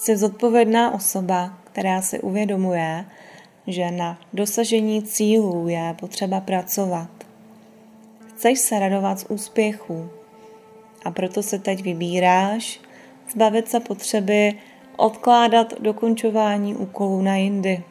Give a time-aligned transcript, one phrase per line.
[0.00, 3.04] Jsi zodpovědná osoba, která si uvědomuje,
[3.66, 7.08] že na dosažení cílů je potřeba pracovat.
[8.28, 10.10] Chceš se radovat z úspěchu
[11.04, 12.80] a proto se teď vybíráš
[13.30, 14.54] zbavit se potřeby
[14.96, 17.82] odkládat dokončování úkolů na jindy.